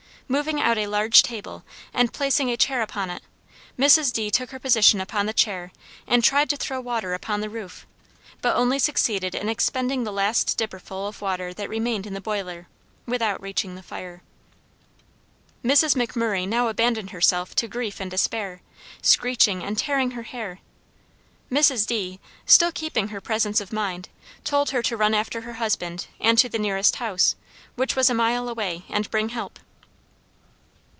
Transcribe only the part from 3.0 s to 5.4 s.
it, Mrs. D. took her position upon the